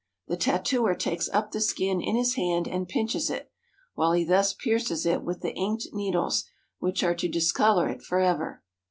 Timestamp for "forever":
8.01-8.63